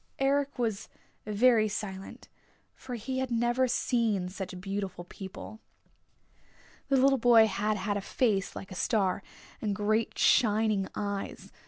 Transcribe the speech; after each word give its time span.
Eric 0.17 0.57
was 0.57 0.89
very 1.27 1.67
silent, 1.67 2.27
for 2.73 2.95
he 2.95 3.19
had 3.19 3.29
never 3.29 3.67
seen 3.67 4.29
such 4.29 4.59
beautiful 4.59 5.03
people. 5.03 5.59
The 6.89 6.97
little 6.97 7.19
boy 7.19 7.45
had 7.45 7.77
had 7.77 7.97
a 7.97 8.01
face 8.01 8.55
like 8.55 8.71
a 8.71 8.73
star, 8.73 9.21
and 9.61 9.75
great 9.75 10.17
shining 10.17 10.87
eyes. 10.95 11.51